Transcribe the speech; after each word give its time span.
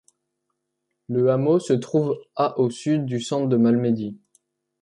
Le 1.09 1.29
hameau 1.29 1.59
se 1.59 1.73
trouve 1.73 2.19
à 2.35 2.57
au 2.57 2.71
sud 2.71 3.05
du 3.05 3.21
centre 3.21 3.47
de 3.47 3.55
Malmedy. 3.57 4.17